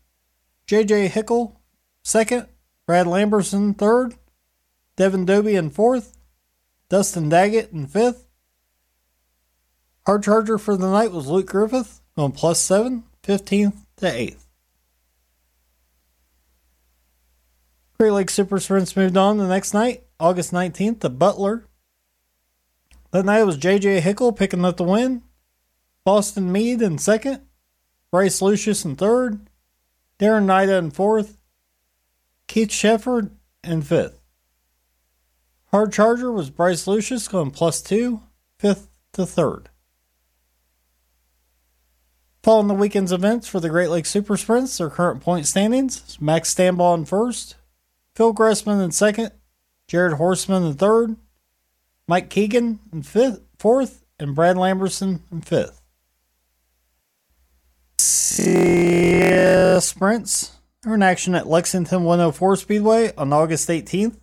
JJ 0.66 1.10
Hickel 1.10 1.52
second. 2.02 2.48
Brad 2.84 3.06
Lamberson 3.06 3.78
third. 3.78 4.16
Devin 4.96 5.24
Doby 5.24 5.54
in 5.54 5.70
fourth. 5.70 6.18
Dustin 6.88 7.28
Daggett 7.28 7.70
in 7.70 7.86
fifth. 7.86 8.26
Hard 10.04 10.24
charger 10.24 10.58
for 10.58 10.76
the 10.76 10.90
night 10.90 11.12
was 11.12 11.28
Luke 11.28 11.46
Griffith 11.46 12.00
on 12.16 12.32
plus 12.32 12.60
seven, 12.60 13.04
15th 13.22 13.76
to 13.98 14.06
8th. 14.06 14.44
Great 18.00 18.10
Lakes 18.10 18.34
Super 18.34 18.58
Sprints 18.58 18.96
moved 18.96 19.16
on 19.16 19.36
the 19.36 19.46
next 19.46 19.72
night, 19.72 20.02
August 20.18 20.52
19th, 20.52 20.98
to 21.00 21.08
Butler. 21.08 21.65
That 23.16 23.24
night 23.24 23.44
was 23.44 23.56
JJ 23.56 24.02
Hickel 24.02 24.36
picking 24.36 24.62
up 24.62 24.76
the 24.76 24.84
win. 24.84 25.22
Boston 26.04 26.52
Mead 26.52 26.82
in 26.82 26.98
second. 26.98 27.40
Bryce 28.10 28.42
Lucius 28.42 28.84
in 28.84 28.94
third. 28.94 29.48
Darren 30.18 30.44
Nida 30.44 30.78
in 30.78 30.90
fourth. 30.90 31.38
Keith 32.46 32.68
Shefford 32.68 33.30
in 33.64 33.80
fifth. 33.80 34.20
Hard 35.68 35.94
Charger 35.94 36.30
was 36.30 36.50
Bryce 36.50 36.86
Lucius 36.86 37.26
going 37.26 37.52
plus 37.52 37.80
two, 37.80 38.20
fifth 38.58 38.90
to 39.14 39.24
third. 39.24 39.70
Following 42.42 42.68
the 42.68 42.74
weekend's 42.74 43.12
events 43.12 43.48
for 43.48 43.60
the 43.60 43.70
Great 43.70 43.88
Lakes 43.88 44.10
Super 44.10 44.36
Sprints, 44.36 44.76
their 44.76 44.90
current 44.90 45.22
point 45.22 45.46
standings 45.46 46.20
Max 46.20 46.54
Stambaugh 46.54 46.98
in 46.98 47.06
first, 47.06 47.56
Phil 48.14 48.34
Gressman 48.34 48.84
in 48.84 48.92
second, 48.92 49.30
Jared 49.88 50.18
Horstman 50.18 50.68
in 50.68 50.74
third, 50.74 51.16
Mike 52.08 52.30
Keegan 52.30 52.78
in 52.92 53.02
fifth, 53.02 53.40
fourth, 53.58 54.04
and 54.18 54.34
Brad 54.34 54.56
Lamberson 54.56 55.20
in 55.32 55.40
fifth. 55.40 55.82
CS 57.98 59.86
Sprints 59.86 60.52
are 60.84 60.94
in 60.94 61.02
action 61.02 61.34
at 61.34 61.48
Lexington 61.48 62.04
104 62.04 62.56
Speedway 62.56 63.12
on 63.16 63.32
August 63.32 63.68
18th. 63.68 64.16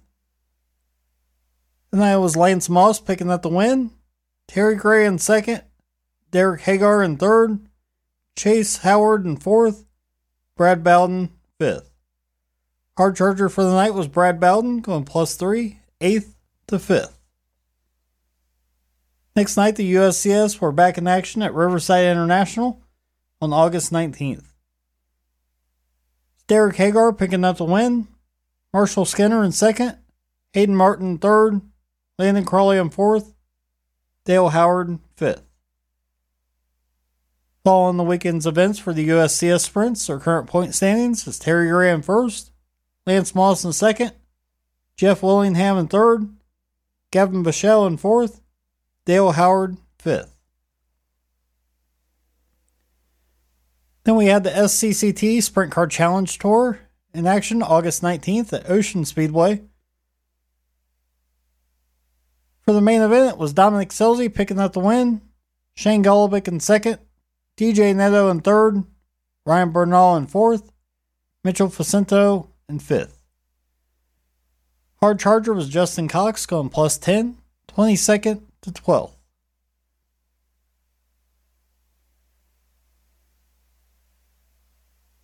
Tonight 1.92 2.18
was 2.18 2.38
Lance 2.38 2.70
Moss 2.70 3.02
picking 3.02 3.30
up 3.30 3.42
the 3.42 3.50
win, 3.50 3.92
Terry 4.48 4.75
Gray 4.75 5.06
in 5.06 5.20
second, 5.20 5.62
Derek 6.32 6.62
Hagar 6.62 7.04
in 7.04 7.18
third, 7.18 7.60
Chase 8.36 8.78
Howard 8.78 9.25
in 9.25 9.36
fourth, 9.36 9.86
Brad 10.56 10.84
Bowden 10.84 11.32
fifth. 11.60 11.92
Hard 12.98 13.16
charger 13.16 13.50
for 13.50 13.63
the 13.63 13.74
night 13.74 13.94
was 13.94 14.08
Brad 14.08 14.40
Bowden 14.40 14.80
going 14.80 15.04
plus 15.04 15.36
three, 15.36 15.80
eighth 16.00 16.36
to 16.68 16.80
fifth. 16.80 17.20
Next 19.36 19.58
night, 19.58 19.75
the 19.75 19.96
USCS 19.96 20.62
were 20.62 20.72
back 20.72 20.98
in 20.98 21.08
action 21.08 21.42
at 21.42 21.56
Riverside 21.56 22.06
International 22.06 22.82
on 23.42 23.52
August 23.52 23.92
19th. 23.92 24.46
Derek 26.46 26.75
Hagar 26.75 27.12
picking 27.13 27.44
up 27.44 27.58
the 27.58 27.63
win, 27.63 28.08
Marshall 28.72 29.06
Skinner 29.06 29.44
in 29.44 29.52
second, 29.52 29.98
Hayden 30.54 30.75
Martin 30.75 31.18
third, 31.18 31.62
Landon 32.20 32.46
Crawley 32.46 32.78
in 32.78 32.92
fourth, 32.92 33.34
Dale 34.24 34.50
Howard 34.50 35.00
fifth. 35.16 35.42
Following 37.63 37.98
the 37.98 38.04
weekend's 38.04 38.46
events 38.46 38.78
for 38.78 38.94
the 38.94 39.10
USCS 39.10 39.62
sprints, 39.62 40.10
our 40.12 40.20
current 40.20 40.48
point 40.48 40.75
standings 40.75 41.25
is 41.25 41.40
Terry 41.40 41.70
Graham 41.70 42.04
first, 42.04 42.52
Lance 43.08 43.34
Moss 43.34 43.66
in 43.66 43.74
second, 43.74 44.12
Jeff 44.96 45.24
Willingham 45.24 45.78
in 45.78 45.88
third, 45.88 46.30
Gavin 47.10 47.44
Bichelle 47.44 47.88
in 47.88 47.98
fourth, 47.98 48.43
Dale 49.06 49.32
Howard 49.32 49.78
fifth. 50.00 50.36
Then 54.04 54.16
we 54.16 54.26
had 54.26 54.44
the 54.44 54.50
SCCT 54.50 55.42
Sprint 55.42 55.72
Car 55.72 55.88
Challenge 55.88 56.38
Tour 56.38 56.80
in 57.14 57.26
action 57.26 57.62
August 57.62 58.02
19th 58.02 58.52
at 58.54 58.70
Ocean 58.70 59.06
Speedway. 59.06 59.62
For 62.62 62.74
the 62.74 62.82
main 62.82 63.02
event, 63.02 63.34
it 63.34 63.38
was 63.38 63.54
Dominic 63.54 63.90
Scelzi 63.90 64.34
picking 64.34 64.60
up 64.60 64.74
the 64.74 64.80
win, 64.80 65.22
Shane 65.76 66.04
Golobic 66.04 66.48
in 66.48 66.60
second, 66.60 67.00
DJ 67.58 67.96
Netto 67.96 68.30
in 68.30 68.40
third, 68.40 68.84
Ryan 69.46 69.72
Bernal 69.72 70.16
in 70.16 70.28
fourth, 70.28 70.72
Mitchell 71.44 71.70
Faccinto 71.70 72.50
in 72.70 72.80
fifth. 72.80 73.20
Hard 75.02 75.20
charger 75.20 75.54
was 75.54 75.68
Justin 75.68 76.08
Cox 76.08 76.46
going 76.46 76.70
plus 76.70 76.98
10, 76.98 77.38
22nd 77.68 78.42
to 78.63 78.72
12th. 78.72 79.13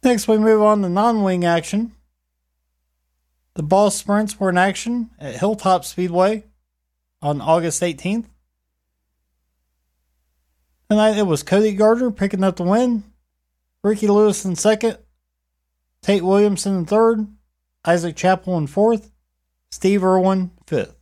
Next, 0.04 0.28
we 0.28 0.38
move 0.38 0.62
on 0.62 0.82
to 0.82 0.90
non 0.90 1.24
wing 1.24 1.44
action. 1.44 1.94
The 3.56 3.64
ball 3.64 3.92
sprints 3.92 4.40
were 4.40 4.50
in 4.50 4.58
action 4.58 5.10
at 5.20 5.36
Hilltop 5.36 5.84
Speedway 5.84 6.46
on 7.22 7.42
August 7.42 7.82
18th. 7.82 8.26
Tonight 10.90 11.18
it 11.18 11.28
was 11.28 11.44
Cody 11.44 11.74
Gardner 11.74 12.12
picking 12.12 12.44
up 12.44 12.56
the 12.56 12.64
win, 12.64 13.04
Ricky 13.84 14.08
Lewis 14.08 14.46
in 14.46 14.56
second, 14.56 14.98
Tate 16.02 16.24
Williamson 16.24 16.78
in 16.78 16.86
third, 16.86 17.28
Isaac 17.86 18.16
Chappell 18.16 18.58
in 18.58 18.68
fourth, 18.68 19.12
Steve 19.72 20.04
Irwin 20.04 20.52
fifth. 20.66 20.99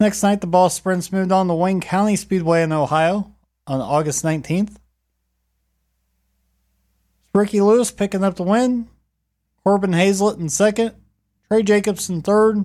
Next 0.00 0.22
night, 0.22 0.40
the 0.40 0.46
ball 0.46 0.70
sprints 0.70 1.10
moved 1.10 1.32
on 1.32 1.48
to 1.48 1.54
Wayne 1.54 1.80
County 1.80 2.14
Speedway 2.14 2.62
in 2.62 2.70
Ohio 2.72 3.34
on 3.66 3.80
August 3.80 4.24
19th. 4.24 4.76
Ricky 7.34 7.60
Lewis 7.60 7.90
picking 7.90 8.22
up 8.22 8.36
the 8.36 8.44
win, 8.44 8.88
Corbin 9.64 9.92
Hazlett 9.92 10.38
in 10.38 10.48
second, 10.48 10.94
Trey 11.48 11.62
Jacobs 11.62 12.08
in 12.08 12.22
third, 12.22 12.64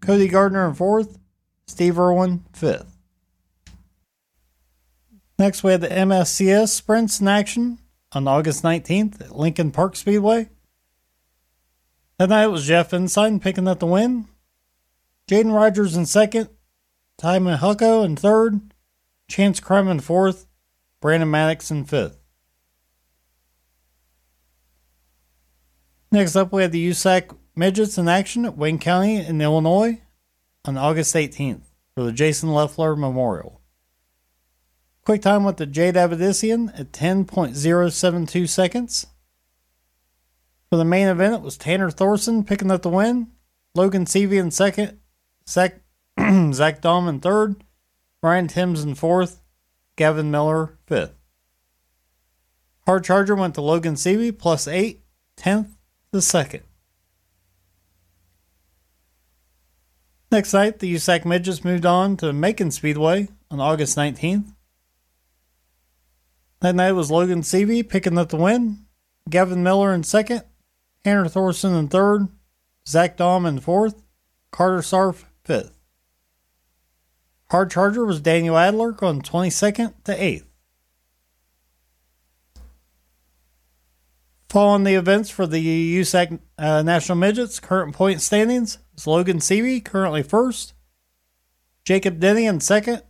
Cody 0.00 0.28
Gardner 0.28 0.68
in 0.68 0.74
fourth, 0.74 1.18
Steve 1.66 1.98
Irwin 1.98 2.44
fifth. 2.52 2.96
Next, 5.38 5.62
we 5.62 5.72
had 5.72 5.80
the 5.80 5.88
MSCS 5.88 6.68
sprints 6.68 7.20
in 7.20 7.28
action 7.28 7.78
on 8.12 8.28
August 8.28 8.62
19th 8.62 9.20
at 9.20 9.36
Lincoln 9.36 9.70
Park 9.70 9.96
Speedway. 9.96 10.50
That 12.18 12.28
night 12.28 12.44
it 12.44 12.50
was 12.50 12.66
Jeff 12.66 12.92
Ensign 12.92 13.40
picking 13.40 13.66
up 13.66 13.78
the 13.78 13.86
win, 13.86 14.26
Jaden 15.28 15.54
Rogers 15.54 15.96
in 15.96 16.06
second, 16.06 16.48
Ty 17.18 17.38
Mahucko 17.38 18.04
in 18.04 18.16
third, 18.16 18.74
Chance 19.28 19.60
Crum 19.60 19.88
in 19.88 20.00
fourth, 20.00 20.46
Brandon 21.00 21.30
Maddox 21.30 21.70
in 21.70 21.84
fifth. 21.84 22.18
Next 26.12 26.34
up, 26.34 26.52
we 26.52 26.62
have 26.62 26.72
the 26.72 26.90
USAC 26.90 27.36
Midgets 27.54 27.98
in 27.98 28.08
action 28.08 28.44
at 28.44 28.56
Wayne 28.56 28.78
County 28.78 29.16
in 29.16 29.40
Illinois 29.40 30.00
on 30.64 30.76
August 30.76 31.14
18th 31.14 31.62
for 31.94 32.02
the 32.02 32.12
Jason 32.12 32.52
Leffler 32.52 32.96
Memorial. 32.96 33.60
Quick 35.04 35.22
time 35.22 35.44
with 35.44 35.56
the 35.56 35.66
Jade 35.66 35.94
Avedisian 35.96 36.70
at 36.78 36.92
10.072 36.92 38.48
seconds. 38.48 39.06
For 40.68 40.76
the 40.76 40.84
main 40.84 41.08
event, 41.08 41.34
it 41.34 41.42
was 41.42 41.56
Tanner 41.56 41.90
Thorson 41.90 42.44
picking 42.44 42.70
up 42.70 42.82
the 42.82 42.88
win, 42.88 43.32
Logan 43.74 44.04
Seavey 44.04 44.40
in 44.40 44.52
second, 44.52 44.99
Zach, 45.50 45.80
Zach 46.52 46.84
in 46.84 47.20
third, 47.20 47.64
Ryan 48.22 48.46
Timms 48.46 48.84
in 48.84 48.94
fourth, 48.94 49.42
Gavin 49.96 50.30
Miller 50.30 50.78
fifth. 50.86 51.14
Hard 52.86 53.04
Charger 53.04 53.34
went 53.34 53.54
to 53.56 53.60
Logan 53.60 53.94
Seavey 53.94 54.36
plus 54.36 54.68
8, 54.68 55.00
10th 55.36 55.70
to 56.12 56.22
second. 56.22 56.62
Next 60.30 60.52
night, 60.52 60.78
the 60.78 60.94
USAC 60.94 61.24
Midgets 61.24 61.64
moved 61.64 61.84
on 61.84 62.16
to 62.18 62.32
Macon 62.32 62.70
Speedway 62.70 63.28
on 63.50 63.58
August 63.58 63.96
19th. 63.96 64.54
That 66.60 66.76
night 66.76 66.92
was 66.92 67.10
Logan 67.10 67.42
Seavey 67.42 67.88
picking 67.88 68.16
up 68.16 68.28
the 68.28 68.36
win, 68.36 68.86
Gavin 69.28 69.64
Miller 69.64 69.92
in 69.92 70.04
second, 70.04 70.44
Tanner 71.02 71.26
Thorson 71.26 71.74
in 71.74 71.88
third, 71.88 72.28
Zach 72.86 73.16
Daum 73.16 73.48
in 73.48 73.58
fourth, 73.58 74.02
Carter 74.52 74.82
Sarf 74.82 75.24
fifth. 75.44 75.76
Hard 77.50 77.70
Charger 77.70 78.04
was 78.04 78.20
Daniel 78.20 78.56
Adler 78.56 78.92
going 78.92 79.22
22nd 79.22 79.94
to 80.04 80.16
8th. 80.16 80.44
Following 84.48 84.84
the 84.84 84.94
events 84.94 85.30
for 85.30 85.46
the 85.46 86.00
USAC 86.00 86.40
uh, 86.58 86.82
National 86.82 87.18
Midgets, 87.18 87.60
current 87.60 87.94
point 87.94 88.20
standings 88.20 88.78
is 88.96 89.06
Logan 89.06 89.38
Seavey 89.38 89.84
currently 89.84 90.22
first, 90.22 90.74
Jacob 91.84 92.20
Denney 92.20 92.48
in 92.48 92.60
second, 92.60 93.02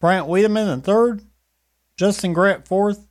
Bryant 0.00 0.28
Wiedeman 0.28 0.72
in 0.72 0.82
third, 0.82 1.22
Justin 1.96 2.32
Grant 2.32 2.66
fourth, 2.66 3.06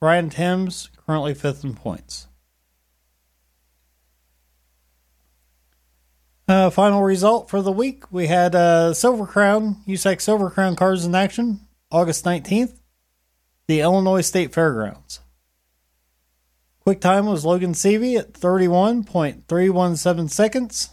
Brian 0.00 0.30
Timms 0.30 0.90
currently 1.06 1.34
fifth 1.34 1.64
in 1.64 1.74
points. 1.74 2.28
Uh, 6.48 6.70
final 6.70 7.02
result 7.02 7.50
for 7.50 7.60
the 7.60 7.72
week 7.72 8.04
we 8.12 8.28
had 8.28 8.54
uh, 8.54 8.94
Silver 8.94 9.26
Crown, 9.26 9.82
USAC 9.88 10.20
Silver 10.20 10.48
Crown 10.48 10.76
cars 10.76 11.04
in 11.04 11.12
action 11.14 11.66
August 11.90 12.24
19th, 12.24 12.78
the 13.66 13.80
Illinois 13.80 14.20
State 14.20 14.52
Fairgrounds. 14.52 15.20
Quick 16.80 17.00
time 17.00 17.26
was 17.26 17.44
Logan 17.44 17.72
Seavey 17.72 18.16
at 18.16 18.32
31.317 18.32 20.30
seconds. 20.30 20.90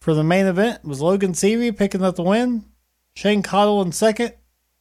For 0.00 0.12
the 0.12 0.22
main 0.22 0.44
event 0.44 0.84
was 0.84 1.00
Logan 1.00 1.32
Seavey 1.32 1.74
picking 1.74 2.02
up 2.02 2.16
the 2.16 2.22
win, 2.22 2.66
Shane 3.14 3.42
Cottle 3.42 3.80
in 3.80 3.92
second, 3.92 4.34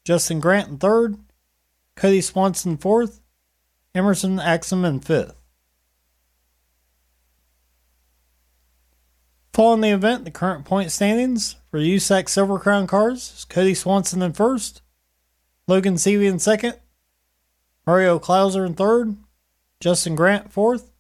Justin 0.04 0.42
Grant 0.42 0.68
in 0.68 0.78
third, 0.80 1.18
Cody 1.96 2.20
Swanson 2.20 2.76
fourth, 2.76 3.22
Emerson 3.96 4.38
Axsom 4.38 4.84
in 4.84 5.00
fifth. 5.00 5.39
Following 9.54 9.82
the 9.82 9.90
event, 9.90 10.26
the 10.26 10.32
current 10.32 10.64
point 10.64 10.92
standings 10.92 11.56
for 11.72 11.80
USAC 11.80 12.30
Silver 12.30 12.60
Crown 12.60 12.88
cars 12.88 13.34
is 13.38 13.46
Cody 13.46 13.74
Swanson 13.74 14.22
in 14.22 14.34
first, 14.34 14.82
Logan 15.68 15.96
Seavey 15.96 16.30
in 16.30 16.40
second, 16.40 16.76
Mario 17.86 18.20
Clouser 18.20 18.66
in 18.66 18.76
third, 18.76 19.18
Justin 19.80 20.16
Grant 20.16 20.52
fourth, 20.52 20.92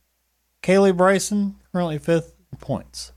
Kaylee 0.64 0.98
Bryson 0.98 1.56
currently 1.72 2.00
fifth 2.00 2.36
in 2.52 2.58
points. 2.58 3.12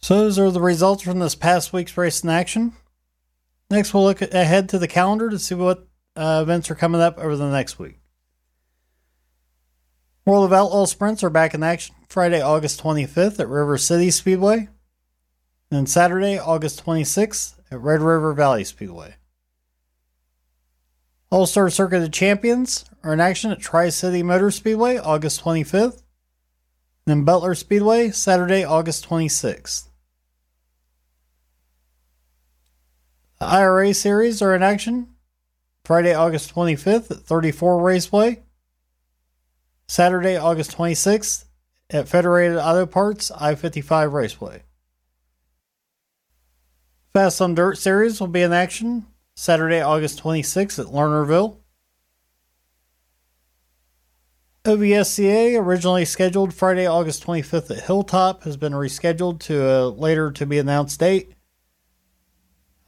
So 0.00 0.16
those 0.18 0.38
are 0.38 0.50
the 0.50 0.60
results 0.60 1.02
from 1.02 1.18
this 1.18 1.34
past 1.34 1.72
week's 1.72 1.96
race 1.96 2.22
in 2.22 2.30
action. 2.30 2.74
Next, 3.70 3.92
we'll 3.92 4.04
look 4.04 4.22
ahead 4.22 4.68
to 4.68 4.78
the 4.78 4.86
calendar 4.86 5.30
to 5.30 5.38
see 5.38 5.54
what 5.54 5.88
uh, 6.14 6.40
events 6.42 6.70
are 6.70 6.76
coming 6.76 7.00
up 7.00 7.18
over 7.18 7.34
the 7.34 7.50
next 7.50 7.78
week. 7.78 7.98
World 10.26 10.46
of 10.46 10.52
Outlaw 10.52 10.86
sprints 10.86 11.22
are 11.22 11.30
back 11.30 11.54
in 11.54 11.62
action 11.62 11.94
Friday, 12.08 12.42
August 12.42 12.82
25th 12.82 13.38
at 13.38 13.48
River 13.48 13.78
City 13.78 14.10
Speedway, 14.10 14.68
and 15.70 15.88
Saturday, 15.88 16.36
August 16.36 16.84
26th 16.84 17.54
at 17.70 17.80
Red 17.80 18.00
River 18.00 18.34
Valley 18.34 18.64
Speedway. 18.64 19.14
All 21.30 21.46
Star 21.46 21.70
Circuit 21.70 22.02
of 22.02 22.10
Champions 22.10 22.84
are 23.04 23.12
in 23.12 23.20
action 23.20 23.52
at 23.52 23.60
Tri 23.60 23.88
City 23.88 24.24
Motor 24.24 24.50
Speedway 24.50 24.98
August 24.98 25.44
25th, 25.44 26.02
and 27.06 27.24
Butler 27.24 27.54
Speedway 27.54 28.10
Saturday, 28.10 28.64
August 28.64 29.08
26th. 29.08 29.86
The 33.38 33.46
IRA 33.46 33.94
series 33.94 34.42
are 34.42 34.56
in 34.56 34.64
action 34.64 35.06
Friday, 35.84 36.14
August 36.14 36.52
25th 36.52 37.12
at 37.12 37.18
34 37.18 37.80
Raceway, 37.80 38.42
Saturday, 39.88 40.36
August 40.36 40.76
26th 40.76 41.44
at 41.90 42.08
Federated 42.08 42.58
Auto 42.58 42.86
Parts 42.86 43.30
I 43.30 43.54
55 43.54 44.12
Raceway. 44.12 44.62
Fast 47.12 47.40
on 47.40 47.54
Dirt 47.54 47.78
series 47.78 48.20
will 48.20 48.26
be 48.26 48.42
in 48.42 48.52
action 48.52 49.06
Saturday, 49.36 49.80
August 49.80 50.22
26th 50.22 50.78
at 50.78 50.86
Lernerville. 50.86 51.58
OVSCA, 54.64 55.58
originally 55.60 56.04
scheduled 56.04 56.52
Friday, 56.52 56.86
August 56.86 57.24
25th 57.24 57.70
at 57.70 57.84
Hilltop, 57.84 58.42
has 58.42 58.56
been 58.56 58.72
rescheduled 58.72 59.38
to 59.38 59.64
a 59.64 59.88
later 59.88 60.32
to 60.32 60.44
be 60.44 60.58
announced 60.58 60.98
date. 60.98 61.32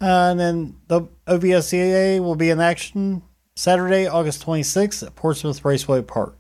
Uh, 0.00 0.30
and 0.30 0.40
then 0.40 0.76
the 0.88 1.02
OVSCA 1.28 2.18
will 2.20 2.34
be 2.34 2.50
in 2.50 2.61
action 2.61 3.22
Saturday, 3.54 4.08
August 4.08 4.44
26th 4.44 5.06
at 5.06 5.14
Portsmouth 5.14 5.64
Raceway 5.64 6.02
Park. 6.02 6.37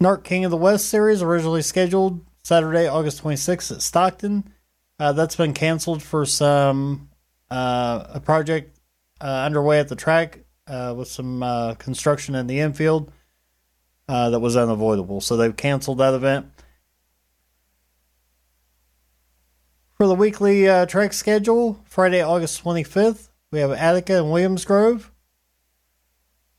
NARC 0.00 0.24
King 0.24 0.44
of 0.44 0.50
the 0.50 0.56
West 0.56 0.88
series, 0.88 1.22
originally 1.22 1.62
scheduled 1.62 2.24
Saturday, 2.44 2.86
August 2.86 3.22
26th 3.22 3.72
at 3.72 3.82
Stockton. 3.82 4.52
Uh, 4.98 5.12
that's 5.12 5.36
been 5.36 5.54
canceled 5.54 6.02
for 6.02 6.26
some 6.26 7.08
uh, 7.50 8.04
a 8.10 8.20
project 8.20 8.78
uh, 9.20 9.24
underway 9.24 9.78
at 9.78 9.88
the 9.88 9.96
track 9.96 10.40
uh, 10.66 10.94
with 10.96 11.08
some 11.08 11.42
uh, 11.42 11.74
construction 11.74 12.34
in 12.34 12.46
the 12.46 12.60
infield 12.60 13.10
uh, 14.08 14.30
that 14.30 14.40
was 14.40 14.56
unavoidable. 14.56 15.20
So 15.20 15.36
they've 15.36 15.56
canceled 15.56 15.98
that 15.98 16.14
event. 16.14 16.50
For 19.94 20.06
the 20.06 20.14
weekly 20.14 20.66
track 20.86 21.14
schedule, 21.14 21.80
Friday, 21.86 22.20
August 22.20 22.62
25th, 22.62 23.30
we 23.50 23.60
have 23.60 23.72
Attica 23.72 24.18
and 24.18 24.30
Williams 24.30 24.66
Grove. 24.66 25.10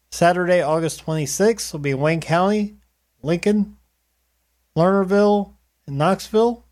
Saturday, 0.09 0.61
August 0.61 1.05
26th, 1.05 1.71
will 1.71 1.79
be 1.79 1.93
Wayne 1.93 2.21
County, 2.21 2.77
Lincoln, 3.21 3.77
Lernerville, 4.75 5.53
and 5.85 5.97
Knoxville. 5.97 6.65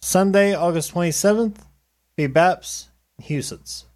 Sunday, 0.00 0.54
August 0.54 0.94
27th, 0.94 1.58
be 2.16 2.28
Baps 2.28 2.88
and 3.16 3.26
Huset's. 3.26 3.86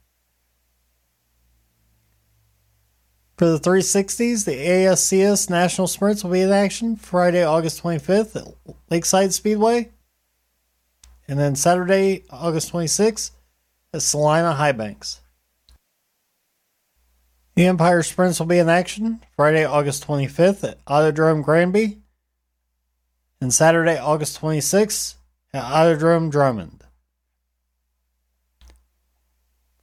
For 3.37 3.47
the 3.47 3.59
360s, 3.59 4.45
the 4.45 4.53
ASCS 4.53 5.51
National 5.51 5.87
Sprints 5.87 6.23
will 6.23 6.33
be 6.33 6.43
in 6.43 6.51
action 6.51 6.97
Friday, 6.97 7.43
August 7.43 7.83
25th 7.83 8.37
at 8.37 8.75
Lakeside 8.91 9.33
Speedway. 9.33 9.91
And 11.27 11.39
then 11.41 11.57
Saturday, 11.57 12.25
August 12.31 12.73
26th 12.73 13.33
at 13.93 14.03
Salina 14.03 14.53
Highbanks. 14.53 15.22
The 17.55 17.67
Empire 17.67 18.03
Sprints 18.03 18.39
will 18.39 18.47
be 18.47 18.59
in 18.59 18.71
action 18.71 19.21
Friday, 19.37 19.65
August 19.65 20.07
25th 20.07 20.67
at 20.69 20.85
Autodrome 20.87 21.45
Granby. 21.45 21.99
And 23.41 23.53
Saturday, 23.53 23.99
August 23.99 24.41
26th 24.41 25.17
at 25.53 25.65
Autodrome 25.65 26.31
Drummond. 26.31 26.85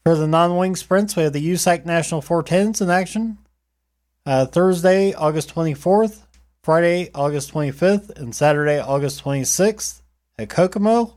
For 0.04 0.16
the 0.16 0.28
non 0.28 0.58
wing 0.58 0.76
sprints, 0.76 1.16
we 1.16 1.24
have 1.24 1.34
the 1.34 1.54
USAC 1.54 1.86
National 1.86 2.22
410s 2.22 2.82
in 2.82 2.90
action 2.90 3.38
uh, 4.26 4.46
Thursday, 4.46 5.14
August 5.14 5.54
24th, 5.54 6.26
Friday, 6.64 7.12
August 7.14 7.54
25th, 7.54 8.10
and 8.18 8.34
Saturday, 8.34 8.80
August 8.80 9.24
26th 9.24 10.02
at 10.40 10.50
Kokomo. 10.50 11.16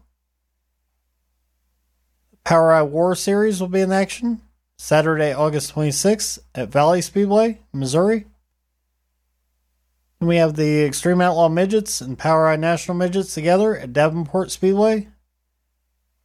POWRi 2.45 2.89
War 2.89 3.15
Series 3.15 3.61
will 3.61 3.69
be 3.69 3.81
in 3.81 3.93
action 3.93 4.43
Saturday, 4.77 5.33
August 5.33 5.75
26th 5.75 6.39
at 6.55 6.69
Valley 6.69 7.01
Speedway, 7.01 7.61
Missouri. 7.73 8.27
And 10.21 10.29
we 10.29 10.37
have 10.37 10.55
the 10.55 10.85
Extreme 10.85 11.21
Outlaw 11.21 11.49
Midgets 11.49 12.01
and 12.01 12.19
POWRi 12.19 12.57
National 12.59 12.97
Midgets 12.97 13.35
together 13.35 13.77
at 13.77 13.93
Davenport 13.93 14.51
Speedway, 14.51 15.09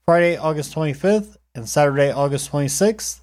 Friday, 0.06 0.38
August 0.38 0.76
25th, 0.76 1.38
and 1.56 1.68
Saturday, 1.68 2.12
August 2.12 2.52
26th. 2.52 3.22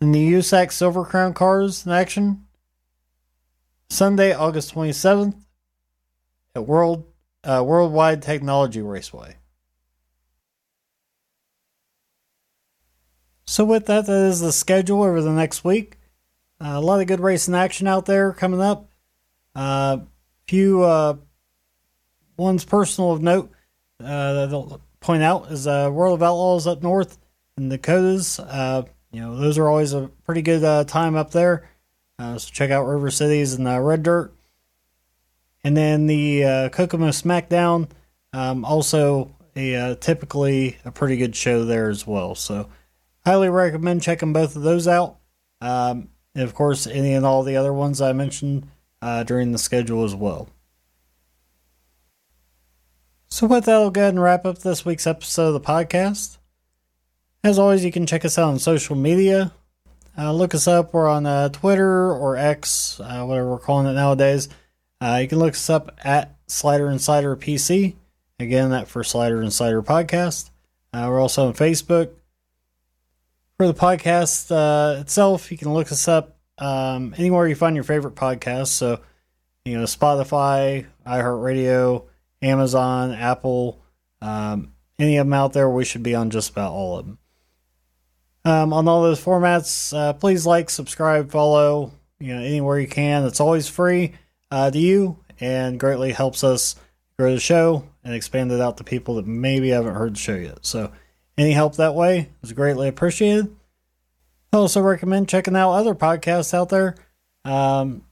And 0.00 0.14
the 0.14 0.32
USAC 0.32 0.72
Silver 0.72 1.04
Crown 1.04 1.34
cars 1.34 1.84
in 1.84 1.92
action, 1.92 2.46
Sunday, 3.88 4.32
August 4.32 4.74
27th, 4.74 5.34
at 6.54 6.66
World 6.66 7.04
uh, 7.44 7.62
Worldwide 7.64 8.22
Technology 8.22 8.82
Raceway. 8.82 9.36
So, 13.46 13.64
with 13.64 13.86
that, 13.86 14.06
that 14.06 14.26
is 14.26 14.40
the 14.40 14.52
schedule 14.52 15.02
over 15.02 15.22
the 15.22 15.30
next 15.30 15.64
week. 15.64 15.98
Uh, 16.60 16.72
a 16.74 16.80
lot 16.80 17.00
of 17.00 17.06
good 17.06 17.20
racing 17.20 17.54
action 17.54 17.86
out 17.86 18.06
there 18.06 18.32
coming 18.32 18.60
up. 18.60 18.90
A 19.54 19.58
uh, 19.58 20.00
few 20.46 20.82
uh, 20.82 21.16
ones 22.36 22.64
personal 22.64 23.12
of 23.12 23.22
note. 23.22 23.50
Uh, 24.02 24.78
point 25.00 25.22
out 25.22 25.50
is 25.50 25.66
uh, 25.66 25.90
World 25.92 26.14
of 26.14 26.22
Outlaws 26.22 26.66
up 26.66 26.82
north 26.82 27.18
in 27.56 27.68
Dakotas. 27.68 28.40
Uh, 28.40 28.82
you 29.12 29.20
know, 29.20 29.36
those 29.36 29.58
are 29.58 29.68
always 29.68 29.92
a 29.92 30.10
pretty 30.24 30.42
good 30.42 30.88
time 30.88 31.14
up 31.14 31.30
there. 31.30 31.68
So 32.18 32.38
check 32.38 32.70
out 32.70 32.84
River 32.84 33.10
Cities 33.10 33.54
and 33.54 33.66
Red 33.86 34.02
Dirt. 34.02 34.34
And 35.62 35.76
then 35.76 36.06
the 36.06 36.44
uh, 36.44 36.68
Kokomo 36.70 37.08
SmackDown, 37.08 37.88
um, 38.32 38.64
also 38.64 39.34
a 39.56 39.96
typically 40.00 40.76
a 40.84 40.90
pretty 40.90 41.16
good 41.16 41.34
show 41.34 41.64
there 41.64 41.88
as 41.88 42.06
well. 42.06 42.34
So 42.34 42.68
highly 43.26 43.48
recommend 43.48 44.02
checking 44.02 44.32
both 44.32 44.54
of 44.54 44.62
those 44.62 44.86
out. 44.86 45.18
Um, 45.60 46.10
and 46.34 46.44
of 46.44 46.54
course, 46.54 46.86
any 46.86 47.12
and 47.12 47.26
all 47.26 47.42
the 47.42 47.56
other 47.56 47.72
ones 47.72 48.00
I 48.00 48.12
mentioned 48.12 48.68
uh, 49.02 49.24
during 49.24 49.50
the 49.50 49.58
schedule 49.58 50.04
as 50.04 50.14
well. 50.14 50.48
So 53.28 53.48
with 53.48 53.64
that, 53.64 53.74
I'll 53.74 53.90
go 53.90 54.00
ahead 54.02 54.14
and 54.14 54.22
wrap 54.22 54.46
up 54.46 54.58
this 54.58 54.84
week's 54.84 55.08
episode 55.08 55.48
of 55.48 55.54
the 55.54 55.60
podcast. 55.60 56.38
As 57.42 57.58
always, 57.58 57.84
you 57.84 57.90
can 57.90 58.06
check 58.06 58.24
us 58.24 58.38
out 58.38 58.48
on 58.48 58.60
social 58.60 58.94
media. 58.94 59.52
Uh, 60.16 60.32
look 60.32 60.54
us 60.54 60.68
up. 60.68 60.94
We're 60.94 61.08
on 61.08 61.26
uh, 61.26 61.48
Twitter 61.48 62.12
or 62.12 62.36
X, 62.36 63.00
uh, 63.00 63.24
whatever 63.24 63.50
we're 63.50 63.58
calling 63.58 63.88
it 63.88 63.94
nowadays. 63.94 64.48
Uh, 65.00 65.18
you 65.20 65.26
can 65.26 65.40
look 65.40 65.54
us 65.54 65.68
up 65.68 65.98
at 66.04 66.36
Slider 66.46 66.88
Insider 66.88 67.34
PC. 67.36 67.96
Again, 68.38 68.70
that 68.70 68.86
for 68.86 69.02
Slider 69.02 69.42
Insider 69.42 69.82
Podcast. 69.82 70.50
Uh, 70.92 71.06
we're 71.08 71.20
also 71.20 71.48
on 71.48 71.54
Facebook. 71.54 72.10
For 73.58 73.66
the 73.66 73.74
podcast 73.74 74.50
uh, 74.50 75.00
itself, 75.00 75.50
you 75.50 75.56
can 75.56 75.72
look 75.72 75.90
us 75.90 76.08
up 76.08 76.36
um, 76.58 77.14
anywhere 77.16 77.48
you 77.48 77.54
find 77.54 77.74
your 77.74 77.84
favorite 77.84 78.14
podcast. 78.14 78.66
So, 78.66 79.00
you 79.64 79.78
know, 79.78 79.84
Spotify, 79.84 80.84
iHeartRadio, 81.06 82.04
Amazon, 82.42 83.12
Apple, 83.12 83.80
um, 84.20 84.72
any 84.98 85.16
of 85.16 85.26
them 85.26 85.32
out 85.32 85.54
there, 85.54 85.70
we 85.70 85.86
should 85.86 86.02
be 86.02 86.14
on 86.14 86.28
just 86.28 86.50
about 86.50 86.72
all 86.72 86.98
of 86.98 87.06
them. 87.06 87.18
Um, 88.44 88.72
on 88.74 88.86
all 88.88 89.02
those 89.02 89.24
formats, 89.24 89.96
uh, 89.96 90.12
please 90.12 90.44
like, 90.44 90.68
subscribe, 90.68 91.30
follow, 91.30 91.92
you 92.20 92.34
know, 92.34 92.42
anywhere 92.42 92.78
you 92.78 92.86
can. 92.86 93.24
It's 93.24 93.40
always 93.40 93.68
free 93.68 94.12
uh, 94.50 94.70
to 94.70 94.78
you 94.78 95.18
and 95.40 95.80
greatly 95.80 96.12
helps 96.12 96.44
us 96.44 96.76
grow 97.18 97.32
the 97.32 97.40
show 97.40 97.88
and 98.04 98.14
expand 98.14 98.52
it 98.52 98.60
out 98.60 98.76
to 98.76 98.84
people 98.84 99.14
that 99.14 99.26
maybe 99.26 99.70
haven't 99.70 99.94
heard 99.94 100.14
the 100.14 100.20
show 100.20 100.36
yet. 100.36 100.58
So, 100.66 100.92
any 101.38 101.52
help 101.52 101.76
that 101.76 101.94
way 101.94 102.30
is 102.42 102.52
greatly 102.52 102.88
appreciated. 102.88 103.54
I 104.52 104.58
also 104.58 104.80
recommend 104.80 105.28
checking 105.28 105.56
out 105.56 105.72
other 105.72 105.94
podcasts 105.94 106.54
out 106.54 106.68
there, 106.68 106.94
um, 107.44 108.02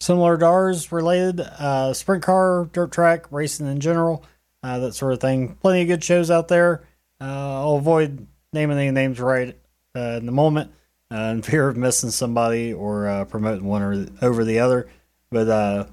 similar 0.00 0.36
to 0.36 0.44
ours, 0.44 0.92
related 0.92 1.40
uh, 1.40 1.94
sprint 1.94 2.22
car, 2.22 2.68
dirt 2.72 2.92
track, 2.92 3.30
racing 3.30 3.66
in 3.68 3.80
general, 3.80 4.24
uh, 4.62 4.78
that 4.80 4.94
sort 4.94 5.12
of 5.12 5.20
thing. 5.20 5.54
Plenty 5.56 5.82
of 5.82 5.88
good 5.88 6.04
shows 6.04 6.30
out 6.30 6.48
there. 6.48 6.82
Uh, 7.20 7.24
I'll 7.24 7.76
avoid 7.76 8.26
naming 8.52 8.78
any 8.78 8.90
names 8.90 9.18
right 9.20 9.56
uh, 9.96 10.16
in 10.18 10.26
the 10.26 10.32
moment 10.32 10.72
uh, 11.10 11.32
in 11.32 11.42
fear 11.42 11.68
of 11.68 11.76
missing 11.76 12.10
somebody 12.10 12.72
or 12.72 13.08
uh, 13.08 13.24
promoting 13.24 13.64
one 13.64 13.82
or 13.82 14.06
over 14.20 14.44
the 14.44 14.58
other. 14.58 14.88
But 15.30 15.88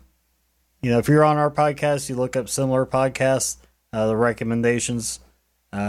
you 0.81 0.91
know, 0.91 0.99
if 0.99 1.07
you're 1.07 1.23
on 1.23 1.37
our 1.37 1.49
podcast, 1.49 2.09
you 2.09 2.15
look 2.15 2.35
up 2.35 2.47
similar 2.47 2.85
podcasts, 2.85 3.57
the 3.91 4.15
recommendations 4.15 5.19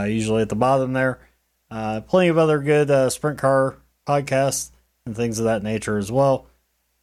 usually 0.07 0.43
at 0.43 0.49
the 0.49 0.57
bottom 0.57 0.93
there. 0.93 1.19
plenty 1.71 2.29
of 2.29 2.39
other 2.39 2.61
good 2.61 3.13
sprint 3.13 3.39
car 3.39 3.77
podcasts 4.07 4.71
and 5.05 5.17
things 5.17 5.39
of 5.39 5.45
that 5.45 5.63
nature 5.63 5.99
as 5.99 6.11
well. 6.11 6.47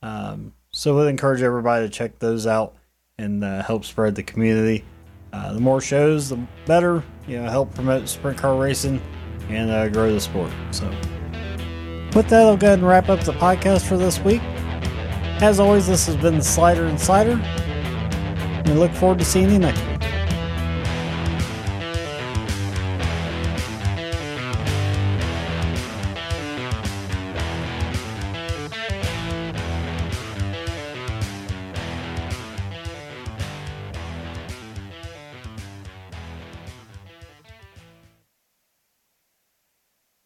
Um, 0.02 0.54
so 0.72 0.98
we'd 0.98 1.08
encourage 1.08 1.41
everybody 1.41 1.86
to 1.86 1.89
check 1.89 2.19
those 2.19 2.46
out 2.46 2.76
and 3.17 3.43
uh, 3.43 3.63
help 3.63 3.86
spread 3.86 4.15
the 4.15 4.24
community. 4.24 4.84
Uh, 5.32 5.54
the 5.54 5.60
more 5.60 5.82
shows, 5.82 6.30
the 6.30 6.39
better. 6.65 7.04
You 7.28 7.41
know, 7.41 7.50
help 7.50 7.74
promote 7.74 8.08
sprint 8.10 8.38
car 8.38 8.56
racing 8.56 9.02
and 9.50 9.72
uh, 9.72 9.88
grow 9.89 10.12
the 10.12 10.19
sport. 10.19 10.52
So, 10.72 10.88
with 12.13 12.28
that, 12.30 12.41
I'll 12.41 12.58
go 12.58 12.67
ahead 12.67 12.80
and 12.80 12.88
wrap 12.88 13.10
up 13.10 13.22
the 13.22 13.34
podcast 13.34 13.88
for 13.88 13.98
this 13.98 14.19
week. 14.19 14.41
As 15.41 15.60
always, 15.60 15.88
this 15.88 16.06
has 16.06 16.15
been 16.17 16.38
the 16.38 16.43
Slider 16.43 16.86
Insider. 16.86 17.32
And 17.41 18.69
we 18.69 18.76
look 18.76 18.91
forward 18.91 19.19
to 19.19 19.26
seeing 19.26 19.52
you 19.52 19.60
next 19.60 19.82
week. 19.88 19.93